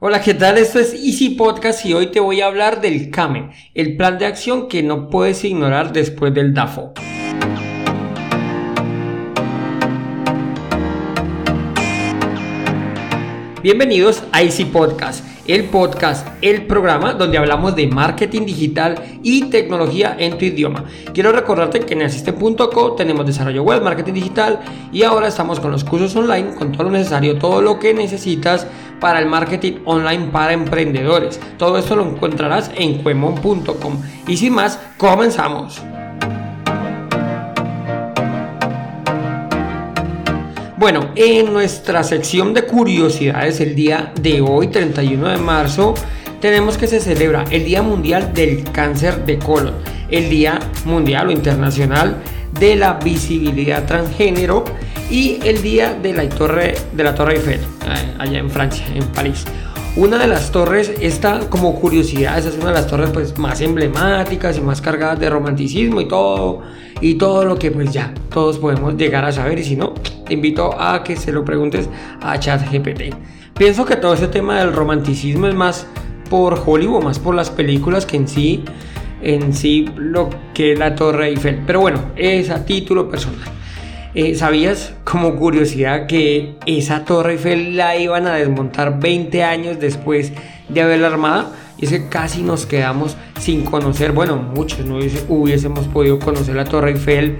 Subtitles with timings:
[0.00, 0.58] Hola, ¿qué tal?
[0.58, 4.26] Esto es Easy Podcast y hoy te voy a hablar del CAME, el plan de
[4.26, 6.92] acción que no puedes ignorar después del DAFO.
[13.60, 20.14] Bienvenidos a Easy Podcast, el podcast, el programa donde hablamos de marketing digital y tecnología
[20.18, 20.84] en tu idioma.
[21.12, 24.60] Quiero recordarte que en asiste.co tenemos desarrollo web, marketing digital
[24.92, 28.66] y ahora estamos con los cursos online, con todo lo necesario, todo lo que necesitas
[29.00, 31.40] para el marketing online para emprendedores.
[31.56, 34.02] Todo esto lo encontrarás en cuemon.com.
[34.26, 35.80] Y sin más, comenzamos.
[40.78, 45.94] Bueno, en nuestra sección de curiosidades el día de hoy, 31 de marzo,
[46.40, 49.74] tenemos que se celebra el Día Mundial del Cáncer de Colon,
[50.08, 52.18] el Día Mundial o Internacional
[52.60, 54.64] de la Visibilidad Transgénero
[55.10, 59.04] y el Día de la Torre, de la torre Eiffel, eh, allá en Francia, en
[59.06, 59.46] París.
[59.98, 64.56] Una de las torres, esta como curiosidad, es una de las torres pues más emblemáticas
[64.56, 66.62] y más cargadas de romanticismo y todo,
[67.00, 70.34] y todo lo que pues ya todos podemos llegar a saber y si no, te
[70.34, 71.88] invito a que se lo preguntes
[72.20, 73.12] a ChatGPT.
[73.58, 75.84] Pienso que todo ese tema del romanticismo es más
[76.30, 78.62] por Hollywood, más por las películas que en sí,
[79.20, 81.62] en sí lo que es la Torre Eiffel.
[81.66, 83.57] Pero bueno, es a título personal.
[84.20, 90.32] Eh, ¿Sabías como curiosidad que esa Torre Eiffel la iban a desmontar 20 años después
[90.68, 91.52] de haberla armada?
[91.76, 94.96] Y es que casi nos quedamos sin conocer, bueno, muchos no
[95.28, 97.36] hubiésemos podido conocer la Torre Eiffel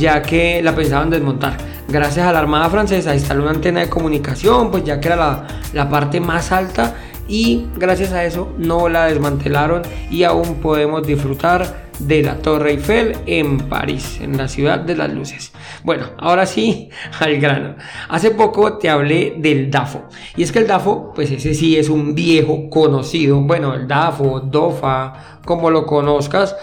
[0.00, 1.58] ya que la pensaban desmontar.
[1.86, 5.46] Gracias a la Armada Francesa instaló una antena de comunicación, pues ya que era la,
[5.74, 6.96] la parte más alta
[7.28, 13.16] y gracias a eso no la desmantelaron y aún podemos disfrutar de la Torre Eiffel
[13.26, 15.52] en París, en la ciudad de las luces.
[15.82, 17.76] Bueno, ahora sí, al grano.
[18.08, 20.04] Hace poco te hablé del DAFO.
[20.36, 23.40] Y es que el DAFO, pues ese sí es un viejo conocido.
[23.40, 26.56] Bueno, el DAFO, DOFA, como lo conozcas.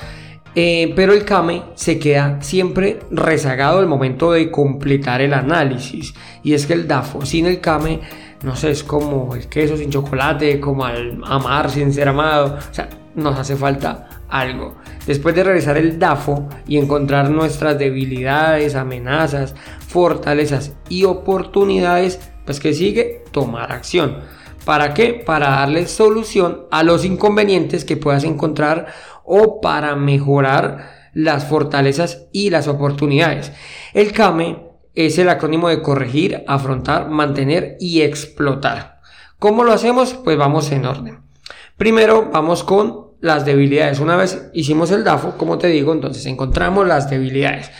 [0.55, 6.13] Eh, pero el CAME se queda siempre rezagado al momento de completar el análisis.
[6.43, 8.01] Y es que el DAFO sin el CAME
[8.43, 12.57] no sé, es como el queso sin chocolate, como al amar sin ser amado.
[12.57, 14.75] O sea, nos hace falta algo.
[15.05, 19.53] Después de realizar el DAFO y encontrar nuestras debilidades, amenazas,
[19.87, 24.17] fortalezas y oportunidades, pues que sigue tomar acción.
[24.65, 25.13] ¿Para qué?
[25.13, 28.87] Para darle solución a los inconvenientes que puedas encontrar
[29.23, 33.51] o para mejorar las fortalezas y las oportunidades.
[33.93, 34.63] El CAME
[34.95, 39.01] es el acrónimo de corregir, afrontar, mantener y explotar.
[39.37, 40.15] ¿Cómo lo hacemos?
[40.15, 41.19] Pues vamos en orden.
[41.77, 44.01] Primero vamos con las debilidades.
[44.01, 47.71] Una vez hicimos el DAFO, como te digo, entonces encontramos las debilidades.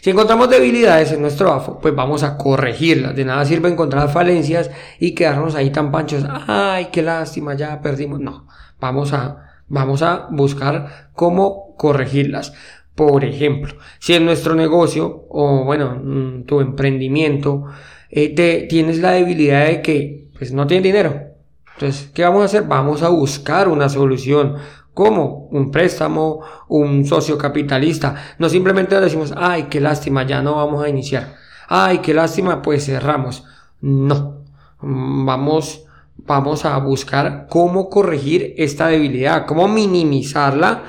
[0.00, 3.16] Si encontramos debilidades en nuestro DAFO, pues vamos a corregirlas.
[3.16, 4.70] De nada sirve encontrar falencias
[5.00, 6.24] y quedarnos ahí tan panchos.
[6.46, 8.20] Ay, qué lástima, ya perdimos.
[8.20, 8.46] No,
[8.78, 12.52] vamos a, vamos a buscar cómo corregirlas.
[12.94, 17.64] Por ejemplo, si en nuestro negocio o bueno, mm, tu emprendimiento
[18.08, 21.32] eh, te, tienes la debilidad de que pues no tienes dinero.
[21.74, 22.62] Entonces, ¿qué vamos a hacer?
[22.64, 24.58] Vamos a buscar una solución.
[24.94, 28.14] Como Un préstamo, un socio capitalista.
[28.38, 31.34] No simplemente decimos, ay, qué lástima, ya no vamos a iniciar.
[31.68, 33.44] Ay, qué lástima, pues cerramos.
[33.80, 34.44] No.
[34.80, 35.86] Vamos,
[36.16, 40.82] vamos a buscar cómo corregir esta debilidad, cómo minimizarla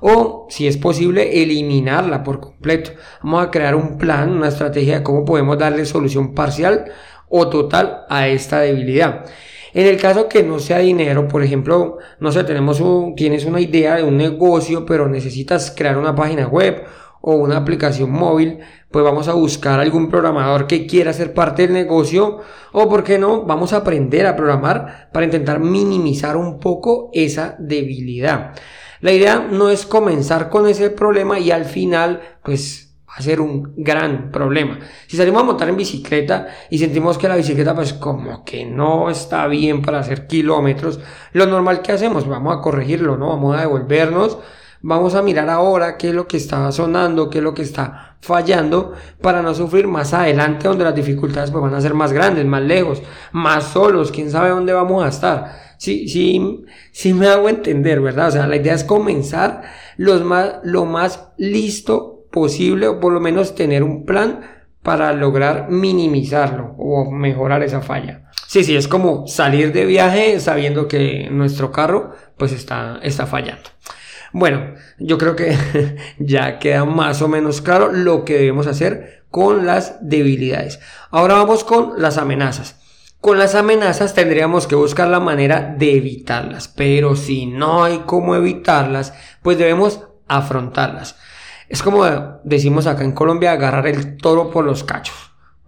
[0.00, 2.92] o, si es posible, eliminarla por completo.
[3.22, 6.86] Vamos a crear un plan, una estrategia de cómo podemos darle solución parcial
[7.28, 9.26] o total a esta debilidad.
[9.72, 13.60] En el caso que no sea dinero, por ejemplo, no sé, tenemos un, tienes una
[13.60, 16.84] idea de un negocio, pero necesitas crear una página web
[17.20, 18.60] o una aplicación móvil,
[18.90, 22.38] pues vamos a buscar algún programador que quiera ser parte del negocio
[22.72, 27.56] o, por qué no, vamos a aprender a programar para intentar minimizar un poco esa
[27.58, 28.54] debilidad.
[29.00, 32.89] La idea no es comenzar con ese problema y al final, pues,
[33.20, 34.78] a ser un gran problema.
[35.06, 39.10] Si salimos a montar en bicicleta y sentimos que la bicicleta, pues, como que no
[39.10, 41.00] está bien para hacer kilómetros,
[41.32, 43.28] lo normal que hacemos, vamos a corregirlo, ¿no?
[43.28, 44.38] Vamos a devolvernos,
[44.80, 48.16] vamos a mirar ahora qué es lo que está sonando, qué es lo que está
[48.20, 52.44] fallando para no sufrir más adelante donde las dificultades pues, van a ser más grandes,
[52.46, 53.02] más lejos,
[53.32, 58.28] más solos, quién sabe dónde vamos a estar sí, sí, sí me hago entender, ¿verdad?
[58.28, 59.62] O sea, la idea es comenzar
[59.96, 64.40] los más, lo más listo posible o por lo menos tener un plan
[64.82, 68.30] para lograr minimizarlo o mejorar esa falla.
[68.46, 73.70] Sí, sí, es como salir de viaje sabiendo que nuestro carro pues está, está fallando.
[74.32, 75.56] Bueno, yo creo que
[76.18, 80.80] ya queda más o menos claro lo que debemos hacer con las debilidades.
[81.10, 82.76] Ahora vamos con las amenazas.
[83.20, 88.34] Con las amenazas tendríamos que buscar la manera de evitarlas, pero si no hay cómo
[88.34, 89.12] evitarlas,
[89.42, 91.16] pues debemos afrontarlas.
[91.70, 92.04] Es como
[92.42, 95.14] decimos acá en Colombia, agarrar el toro por los cachos,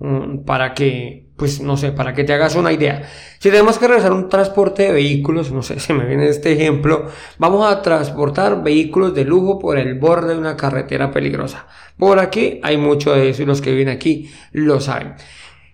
[0.01, 3.09] mm, para que, pues no sé, para que te hagas una idea.
[3.39, 7.07] Si tenemos que realizar un transporte de vehículos, no sé, se me viene este ejemplo,
[7.39, 11.69] vamos a transportar vehículos de lujo por el borde de una carretera peligrosa.
[11.97, 15.15] Por aquí hay mucho de eso y los que viven aquí lo saben.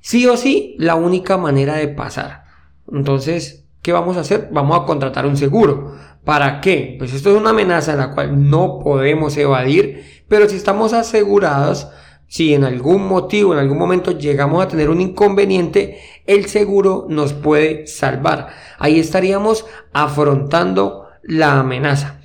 [0.02, 2.44] Sí o sí, la única manera de pasar.
[2.92, 4.50] Entonces, ¿qué vamos a hacer?
[4.52, 5.96] Vamos a contratar un seguro.
[6.28, 6.96] ¿Para qué?
[6.98, 11.88] Pues esto es una amenaza en la cual no podemos evadir, pero si estamos asegurados,
[12.28, 17.32] si en algún motivo, en algún momento llegamos a tener un inconveniente, el seguro nos
[17.32, 18.48] puede salvar.
[18.78, 22.20] Ahí estaríamos afrontando la amenaza.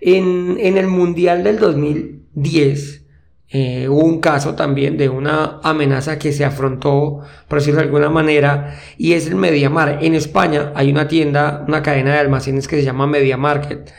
[0.00, 3.02] En, el Mundial del 2010,
[3.48, 8.08] eh, hubo un caso también de una amenaza que se afrontó, por decirlo de alguna
[8.08, 9.98] manera, y es el Mediamar.
[10.02, 13.90] En España hay una tienda, una cadena de almacenes que se llama Media Market.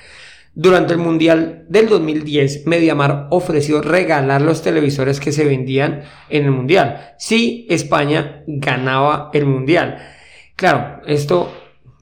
[0.59, 6.51] Durante el Mundial del 2010, Mediamar ofreció regalar los televisores que se vendían en el
[6.51, 9.99] Mundial, si España ganaba el Mundial.
[10.55, 11.53] Claro, esto,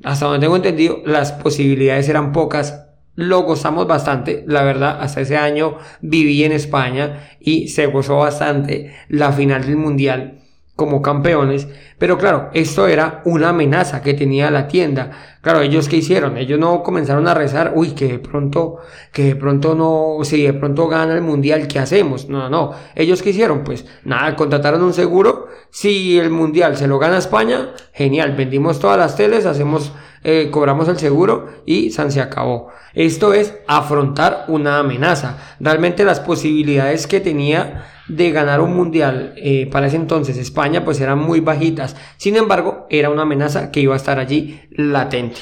[0.06, 2.82] hasta donde tengo entendido, las posibilidades eran pocas
[3.16, 8.94] lo gozamos bastante, la verdad, hasta ese año viví en España y se gozó bastante
[9.10, 10.45] la final del mundial
[10.76, 11.68] como campeones,
[11.98, 15.12] pero claro, esto era una amenaza que tenía la tienda.
[15.42, 16.38] Claro, ellos qué hicieron?
[16.38, 18.78] Ellos no comenzaron a rezar, uy, que de pronto,
[19.14, 22.28] que de pronto no, si de pronto gana el mundial, ¿qué hacemos?
[22.28, 23.64] No, no, ellos qué hicieron?
[23.64, 28.98] Pues nada, contrataron un seguro, si el mundial se lo gana España, genial, vendimos todas
[28.98, 29.94] las teles, hacemos
[30.28, 32.70] eh, cobramos el seguro y San se acabó.
[32.96, 35.38] Esto es afrontar una amenaza.
[35.60, 41.00] Realmente las posibilidades que tenía de ganar un mundial eh, para ese entonces España pues
[41.00, 41.96] eran muy bajitas.
[42.18, 45.38] Sin embargo, era una amenaza que iba a estar allí latente.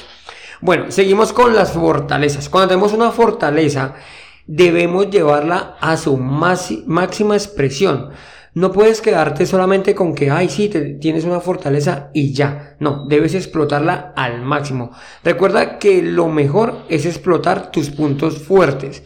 [0.60, 2.50] Bueno, seguimos con las fortalezas.
[2.50, 3.94] Cuando tenemos una fortaleza,
[4.46, 8.10] debemos llevarla a su máxima expresión.
[8.54, 10.70] No puedes quedarte solamente con que, ay, sí,
[11.00, 12.76] tienes una fortaleza y ya.
[12.78, 14.92] No, debes explotarla al máximo.
[15.24, 19.02] Recuerda que lo mejor es explotar tus puntos fuertes.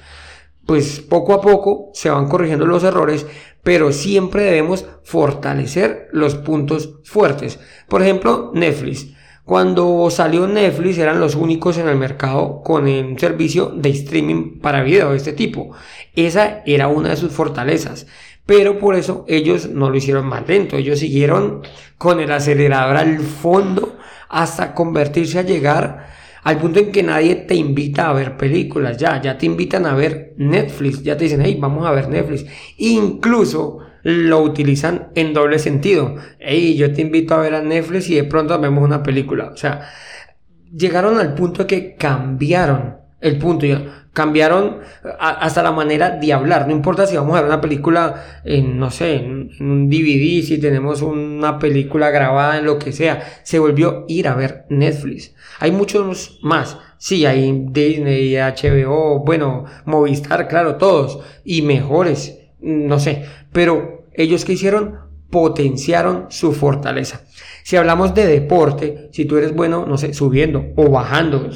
[0.67, 3.25] Pues poco a poco se van corrigiendo los errores,
[3.63, 7.59] pero siempre debemos fortalecer los puntos fuertes.
[7.89, 9.15] Por ejemplo, Netflix.
[9.49, 14.83] Cuando salió Netflix eran los únicos en el mercado con un servicio de streaming para
[14.83, 15.71] video de este tipo.
[16.15, 18.07] Esa era una de sus fortalezas.
[18.49, 21.61] Pero por eso ellos no lo hicieron más lento, ellos siguieron
[21.99, 23.99] con el acelerador al fondo
[24.31, 26.07] hasta convertirse a llegar
[26.45, 29.95] al punto en que nadie te invita a ver películas, ya, ya te invitan a
[29.95, 32.47] ver Netflix, ya te dicen, hey, vamos a ver Netflix.
[32.79, 36.17] Incluso lo utilizan en doble sentido.
[36.39, 39.51] Hey, yo te invito a ver a Netflix y de pronto vemos una película.
[39.53, 39.91] O sea,
[40.75, 43.67] llegaron al punto que cambiaron el punto.
[44.19, 44.79] Cambiaron
[45.21, 46.67] hasta la manera de hablar.
[46.67, 50.59] No importa si vamos a ver una película en, no sé, en, un DVD, si
[50.59, 53.23] tenemos una película grabada en lo que sea.
[53.45, 55.37] Se volvió ir a ver Netflix.
[55.61, 56.79] Hay muchos más.
[56.97, 61.21] Sí, hay Disney, HBO, bueno, Movistar, claro, todos.
[61.45, 63.25] Y mejores, no sé.
[63.53, 64.99] Pero ellos que hicieron
[65.31, 67.21] potenciaron su fortaleza.
[67.63, 71.49] Si hablamos de deporte, si tú eres bueno, no sé, subiendo o bajando,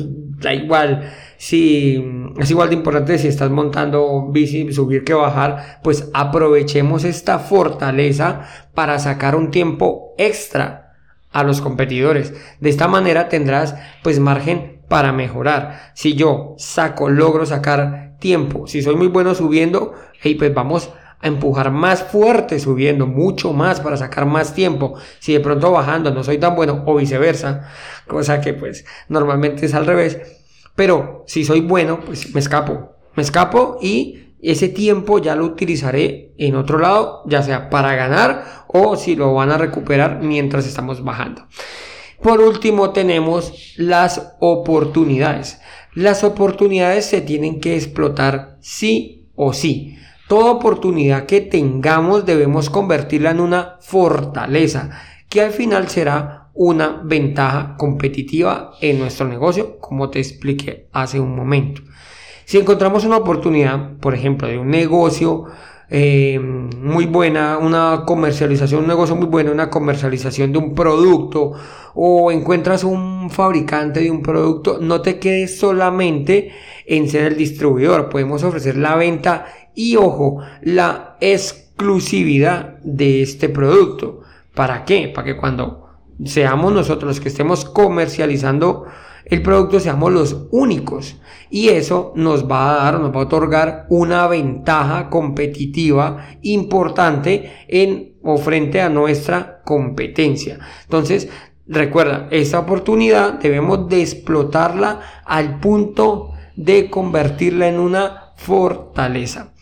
[0.42, 1.10] da igual
[1.42, 7.40] si es igual de importante si estás montando bici, subir que bajar, pues aprovechemos esta
[7.40, 8.42] fortaleza
[8.74, 10.94] para sacar un tiempo extra
[11.32, 12.32] a los competidores.
[12.60, 15.90] De esta manera tendrás pues margen para mejorar.
[15.94, 21.26] Si yo saco, logro sacar tiempo, si soy muy bueno subiendo, hey, pues vamos a
[21.26, 24.94] empujar más fuerte subiendo, mucho más para sacar más tiempo.
[25.18, 27.68] Si de pronto bajando no soy tan bueno o viceversa,
[28.06, 30.20] cosa que pues normalmente es al revés
[30.74, 32.92] pero si soy bueno, pues me escapo.
[33.14, 38.64] Me escapo y ese tiempo ya lo utilizaré en otro lado, ya sea para ganar
[38.66, 41.46] o si lo van a recuperar mientras estamos bajando.
[42.20, 45.60] Por último tenemos las oportunidades.
[45.94, 49.98] Las oportunidades se tienen que explotar sí o sí.
[50.28, 54.90] Toda oportunidad que tengamos debemos convertirla en una fortaleza
[55.28, 61.34] que al final será una ventaja competitiva en nuestro negocio, como te expliqué hace un
[61.34, 61.82] momento.
[62.44, 65.46] Si encontramos una oportunidad, por ejemplo, de un negocio
[65.88, 71.52] eh, muy buena, una comercialización, un negocio muy bueno, una comercialización de un producto,
[71.94, 76.52] o encuentras un fabricante de un producto, no te quedes solamente
[76.86, 78.08] en ser el distribuidor.
[78.08, 84.20] Podemos ofrecer la venta y, ojo, la exclusividad de este producto.
[84.54, 85.08] ¿Para qué?
[85.14, 85.81] Para que cuando
[86.24, 88.86] seamos nosotros los que estemos comercializando
[89.24, 91.16] el producto, seamos los únicos.
[91.50, 98.16] Y eso nos va a dar, nos va a otorgar una ventaja competitiva importante en
[98.22, 100.58] o frente a nuestra competencia.
[100.84, 101.28] Entonces,
[101.66, 109.52] recuerda, esta oportunidad debemos de explotarla al punto de convertirla en una fortaleza.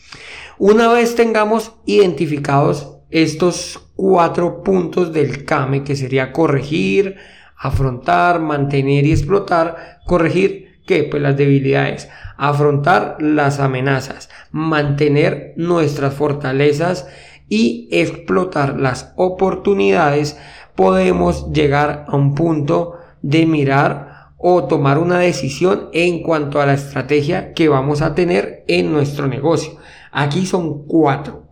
[0.59, 7.17] Una vez tengamos identificados estos cuatro puntos del CAME, que sería corregir,
[7.57, 11.05] afrontar, mantener y explotar, corregir ¿qué?
[11.05, 17.07] Pues las debilidades, afrontar las amenazas, mantener nuestras fortalezas
[17.49, 20.37] y explotar las oportunidades,
[20.75, 26.75] podemos llegar a un punto de mirar o tomar una decisión en cuanto a la
[26.75, 29.77] estrategia que vamos a tener en nuestro negocio.
[30.11, 31.50] Aquí son cuatro.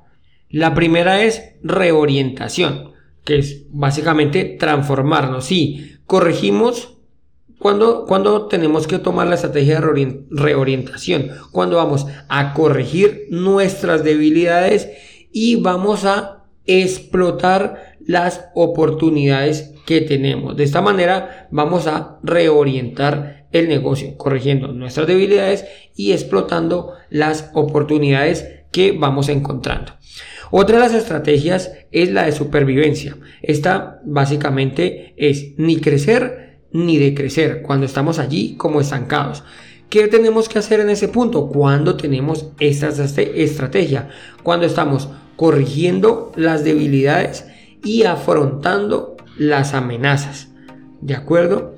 [0.51, 2.93] La primera es reorientación,
[3.25, 5.45] que es básicamente transformarnos.
[5.45, 6.97] Sí, corregimos
[7.59, 14.89] cuando, cuando tenemos que tomar la estrategia de reorientación, cuando vamos a corregir nuestras debilidades
[15.33, 20.57] y vamos a explotar las oportunidades que tenemos.
[20.57, 28.47] De esta manera vamos a reorientar el negocio, corrigiendo nuestras debilidades y explotando las oportunidades
[28.71, 29.93] que vamos encontrando.
[30.51, 33.17] Otra de las estrategias es la de supervivencia.
[33.43, 39.43] Esta básicamente es ni crecer ni decrecer cuando estamos allí como estancados.
[39.89, 41.49] ¿Qué tenemos que hacer en ese punto?
[41.49, 44.11] Cuando tenemos esta estrategia,
[44.43, 47.47] cuando estamos corrigiendo las debilidades
[47.83, 50.49] y afrontando las amenazas.
[51.01, 51.77] ¿De acuerdo?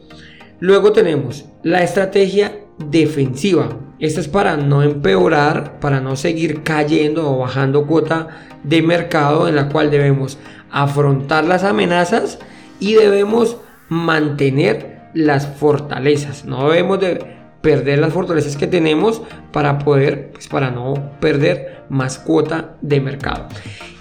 [0.58, 3.68] Luego tenemos la estrategia defensiva.
[4.00, 8.28] Esta es para no empeorar, para no seguir cayendo o bajando cuota
[8.64, 10.38] de mercado en la cual debemos
[10.70, 12.38] afrontar las amenazas
[12.78, 13.58] y debemos
[13.90, 16.46] mantener las fortalezas.
[16.46, 19.20] No debemos de perder las fortalezas que tenemos
[19.52, 23.48] para poder, pues para no perder más cuota de mercado.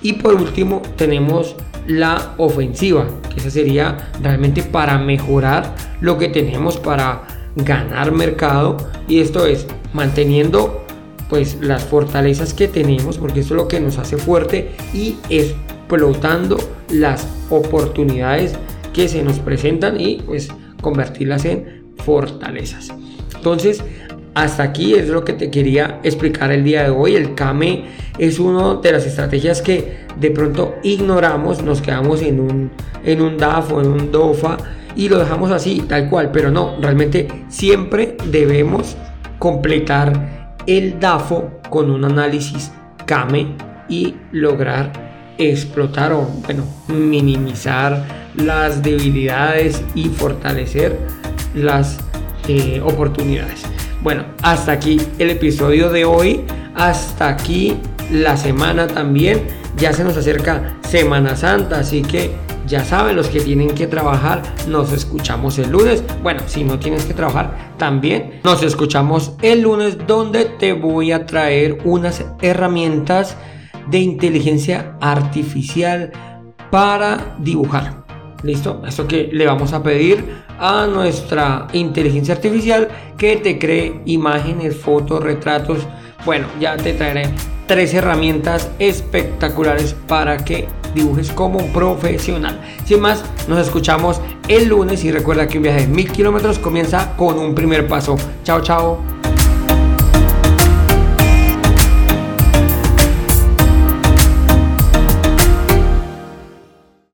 [0.02, 6.78] Y por último tenemos la ofensiva, que esa sería realmente para mejorar lo que tenemos
[6.78, 7.24] para
[7.56, 8.78] ganar mercado
[9.08, 10.86] y esto es manteniendo
[11.30, 16.58] pues las fortalezas que tenemos porque esto es lo que nos hace fuerte y explotando
[16.90, 18.54] las oportunidades
[18.94, 20.50] que se nos presentan y pues
[20.82, 22.90] convertirlas en fortalezas.
[23.36, 23.84] Entonces,
[24.34, 27.16] hasta aquí es lo que te quería explicar el día de hoy.
[27.16, 27.86] El KAME
[28.18, 32.72] es una de las estrategias que de pronto ignoramos, nos quedamos en un,
[33.04, 34.58] en un DAF o en un DOFA
[34.96, 36.32] y lo dejamos así, tal cual.
[36.32, 38.96] Pero no, realmente siempre debemos
[39.40, 42.72] completar el DAFO con un análisis
[43.06, 43.56] KAME
[43.88, 44.92] y lograr
[45.38, 48.06] explotar o bueno, minimizar
[48.36, 51.00] las debilidades y fortalecer
[51.56, 51.98] las
[52.48, 53.64] eh, oportunidades.
[54.02, 56.42] Bueno, hasta aquí el episodio de hoy,
[56.76, 57.78] hasta aquí
[58.12, 59.42] la semana también.
[59.78, 62.32] Ya se nos acerca Semana Santa, así que
[62.70, 66.04] ya saben los que tienen que trabajar, nos escuchamos el lunes.
[66.22, 71.26] Bueno, si no tienes que trabajar, también nos escuchamos el lunes donde te voy a
[71.26, 73.36] traer unas herramientas
[73.90, 76.12] de inteligencia artificial
[76.70, 78.06] para dibujar.
[78.44, 78.84] ¿Listo?
[78.88, 80.24] Esto que le vamos a pedir
[80.60, 85.80] a nuestra inteligencia artificial que te cree imágenes, fotos, retratos.
[86.24, 87.34] Bueno, ya te traeré
[87.68, 92.60] tres herramientas espectaculares para que dibujes como profesional.
[92.86, 97.16] Sin más, nos escuchamos el lunes y recuerda que un viaje de mil kilómetros comienza
[97.16, 98.18] con un primer paso.
[98.44, 99.19] Chao, chao.